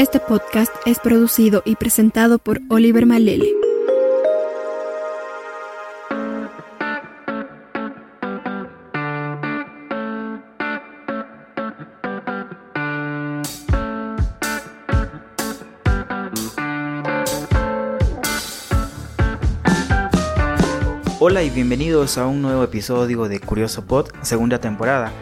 Este 0.00 0.18
podcast 0.18 0.72
es 0.86 0.98
producido 0.98 1.60
y 1.66 1.76
presentado 1.76 2.38
por 2.38 2.62
Oliver 2.70 3.04
Malele. 3.04 3.52
Hola 21.18 21.42
y 21.42 21.50
bienvenidos 21.50 22.16
a 22.16 22.26
un 22.26 22.40
nuevo 22.40 22.64
episodio 22.64 23.28
de 23.28 23.38
Curioso 23.38 23.84
Pod, 23.84 24.06
segunda 24.22 24.58
temporada. 24.58 25.12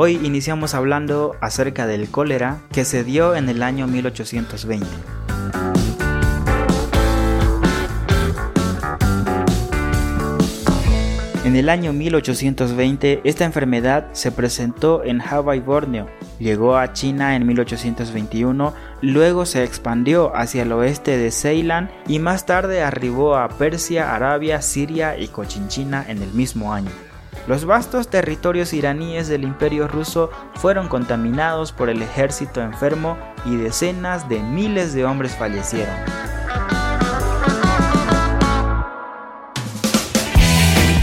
Hoy 0.00 0.20
iniciamos 0.22 0.74
hablando 0.74 1.34
acerca 1.40 1.88
del 1.88 2.08
cólera 2.08 2.60
que 2.70 2.84
se 2.84 3.02
dio 3.02 3.34
en 3.34 3.48
el 3.48 3.64
año 3.64 3.88
1820. 3.88 4.86
En 11.44 11.56
el 11.56 11.68
año 11.68 11.92
1820 11.92 13.22
esta 13.24 13.44
enfermedad 13.44 14.06
se 14.12 14.30
presentó 14.30 15.02
en 15.02 15.20
y 15.20 15.58
Borneo, 15.58 16.06
llegó 16.38 16.76
a 16.76 16.92
China 16.92 17.34
en 17.34 17.44
1821, 17.44 18.74
luego 19.02 19.46
se 19.46 19.64
expandió 19.64 20.30
hacia 20.36 20.62
el 20.62 20.70
oeste 20.70 21.16
de 21.16 21.32
Ceilán 21.32 21.90
y 22.06 22.20
más 22.20 22.46
tarde 22.46 22.84
arribó 22.84 23.34
a 23.34 23.48
Persia, 23.48 24.14
Arabia, 24.14 24.62
Siria 24.62 25.18
y 25.18 25.26
Cochinchina 25.26 26.04
en 26.06 26.22
el 26.22 26.32
mismo 26.34 26.72
año. 26.72 27.07
Los 27.46 27.64
vastos 27.64 28.08
territorios 28.08 28.72
iraníes 28.72 29.28
del 29.28 29.44
imperio 29.44 29.88
ruso 29.88 30.30
fueron 30.54 30.88
contaminados 30.88 31.72
por 31.72 31.88
el 31.88 32.02
ejército 32.02 32.60
enfermo 32.60 33.16
y 33.46 33.56
decenas 33.56 34.28
de 34.28 34.40
miles 34.40 34.92
de 34.92 35.04
hombres 35.04 35.34
fallecieron. 35.36 35.94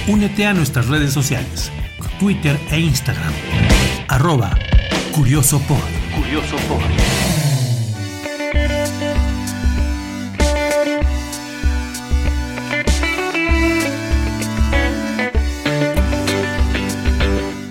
Únete 0.08 0.46
a 0.46 0.54
nuestras 0.54 0.88
redes 0.88 1.12
sociales, 1.14 1.72
Twitter 2.20 2.60
e 2.70 2.80
Instagram. 2.80 3.34
Arroba 4.08 4.56
CuriosoPod. 5.12 5.80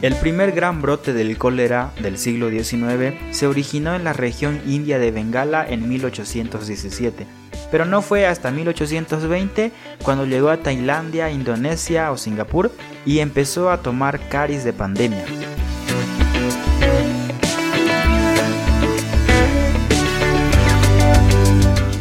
El 0.05 0.15
primer 0.17 0.53
gran 0.53 0.83
brote 0.83 1.15
del 1.15 1.39
cólera 1.39 1.91
del 1.99 2.19
siglo 2.19 2.51
XIX 2.51 3.15
se 3.31 3.47
originó 3.47 3.95
en 3.95 4.05
la 4.05 4.13
región 4.13 4.61
india 4.67 4.99
de 4.99 5.11
Bengala 5.11 5.67
en 5.67 5.89
1817, 5.89 7.27
pero 7.71 7.87
no 7.87 8.03
fue 8.03 8.27
hasta 8.27 8.51
1820 8.51 9.73
cuando 10.03 10.27
llegó 10.27 10.51
a 10.51 10.59
Tailandia, 10.59 11.31
Indonesia 11.31 12.13
o 12.13 12.19
Singapur 12.19 12.71
y 13.07 13.21
empezó 13.21 13.71
a 13.71 13.81
tomar 13.81 14.29
caris 14.29 14.63
de 14.63 14.75
pandemia. 14.75 15.25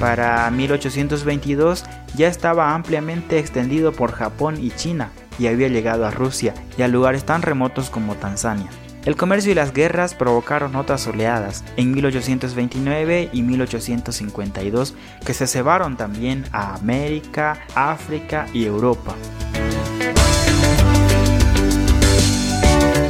Para 0.02 0.52
1822 0.52 1.86
ya 2.18 2.28
estaba 2.28 2.76
ampliamente 2.76 3.40
extendido 3.40 3.94
por 3.94 4.12
Japón 4.12 4.58
y 4.62 4.72
China, 4.72 5.10
y 5.40 5.48
había 5.48 5.68
llegado 5.68 6.06
a 6.06 6.12
Rusia 6.12 6.54
y 6.78 6.82
a 6.82 6.88
lugares 6.88 7.24
tan 7.26 7.42
remotos 7.42 7.90
como 7.90 8.16
Tanzania. 8.16 8.70
El 9.06 9.18
comercio 9.18 9.52
y 9.52 9.56
las 9.56 9.74
guerras 9.74 10.14
provocaron 10.14 10.78
otras 10.78 11.06
oleadas 11.08 11.66
en 11.76 11.92
1829 11.92 13.30
y 13.34 13.42
1852 13.42 14.96
que 15.26 15.34
se 15.34 15.46
cebaron 15.46 15.98
también 15.98 16.46
a 16.54 16.76
América, 16.76 17.60
África 17.76 18.48
y 18.54 18.64
Europa. 18.64 19.14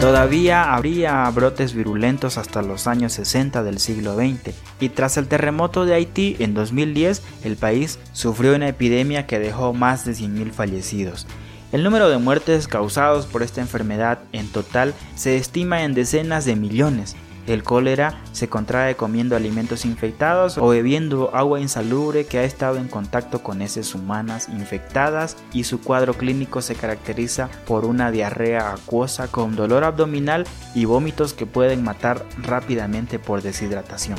Todavía 0.01 0.73
habría 0.73 1.29
brotes 1.29 1.73
virulentos 1.73 2.37
hasta 2.37 2.61
los 2.61 2.87
años 2.87 3.13
60 3.13 3.63
del 3.63 3.79
siglo 3.79 4.15
XX 4.15 4.53
y 4.81 4.89
tras 4.89 5.15
el 5.15 5.27
terremoto 5.27 5.85
de 5.85 5.93
Haití 5.93 6.35
en 6.39 6.53
2010 6.53 7.21
el 7.45 7.55
país 7.55 7.99
sufrió 8.11 8.53
una 8.53 8.67
epidemia 8.67 9.27
que 9.27 9.39
dejó 9.39 9.73
más 9.73 10.03
de 10.03 10.11
100.000 10.11 10.51
fallecidos 10.51 11.25
el 11.73 11.83
número 11.83 12.07
de 12.07 12.19
muertes 12.19 12.67
causados 12.67 13.25
por 13.25 13.41
esta 13.41 13.59
enfermedad 13.59 14.19
en 14.31 14.47
total 14.47 14.93
se 15.15 15.37
estima 15.37 15.83
en 15.83 15.95
decenas 15.95 16.45
de 16.45 16.55
millones. 16.55 17.15
El 17.47 17.63
cólera 17.63 18.21
se 18.31 18.47
contrae 18.47 18.95
comiendo 18.95 19.35
alimentos 19.35 19.83
infectados 19.83 20.57
o 20.59 20.67
bebiendo 20.69 21.35
agua 21.35 21.59
insalubre 21.59 22.25
que 22.25 22.37
ha 22.37 22.43
estado 22.43 22.77
en 22.77 22.87
contacto 22.87 23.41
con 23.41 23.61
heces 23.61 23.95
humanas 23.95 24.47
infectadas 24.49 25.35
y 25.51 25.65
su 25.65 25.81
cuadro 25.81 26.13
clínico 26.13 26.61
se 26.61 26.75
caracteriza 26.75 27.49
por 27.65 27.85
una 27.85 28.11
diarrea 28.11 28.71
acuosa 28.71 29.27
con 29.27 29.55
dolor 29.55 29.83
abdominal 29.83 30.45
y 30.75 30.85
vómitos 30.85 31.33
que 31.33 31.47
pueden 31.47 31.83
matar 31.83 32.23
rápidamente 32.37 33.17
por 33.17 33.41
deshidratación. 33.41 34.17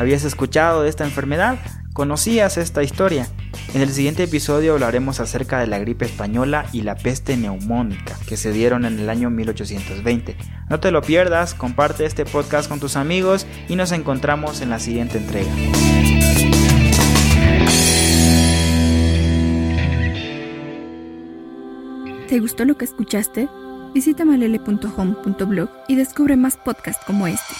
¿Habías 0.00 0.24
escuchado 0.24 0.82
de 0.82 0.88
esta 0.88 1.04
enfermedad? 1.04 1.58
¿Conocías 1.92 2.56
esta 2.56 2.82
historia? 2.82 3.28
En 3.74 3.82
el 3.82 3.90
siguiente 3.90 4.22
episodio 4.22 4.72
hablaremos 4.72 5.20
acerca 5.20 5.60
de 5.60 5.66
la 5.66 5.78
gripe 5.78 6.06
española 6.06 6.64
y 6.72 6.80
la 6.80 6.94
peste 6.94 7.36
neumónica 7.36 8.16
que 8.26 8.38
se 8.38 8.50
dieron 8.50 8.86
en 8.86 8.98
el 8.98 9.10
año 9.10 9.28
1820. 9.28 10.38
No 10.70 10.80
te 10.80 10.90
lo 10.90 11.02
pierdas, 11.02 11.52
comparte 11.52 12.06
este 12.06 12.24
podcast 12.24 12.70
con 12.70 12.80
tus 12.80 12.96
amigos 12.96 13.46
y 13.68 13.76
nos 13.76 13.92
encontramos 13.92 14.62
en 14.62 14.70
la 14.70 14.78
siguiente 14.78 15.18
entrega. 15.18 15.52
¿Te 22.26 22.40
gustó 22.40 22.64
lo 22.64 22.78
que 22.78 22.86
escuchaste? 22.86 23.50
Visita 23.92 24.24
malele.home.blog 24.24 25.68
y 25.88 25.96
descubre 25.96 26.36
más 26.36 26.56
podcasts 26.56 27.04
como 27.04 27.26
este. 27.26 27.54